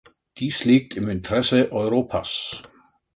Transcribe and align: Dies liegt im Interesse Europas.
Dies 0.39 0.65
liegt 0.65 0.95
im 0.95 1.09
Interesse 1.09 1.71
Europas. 1.71 2.59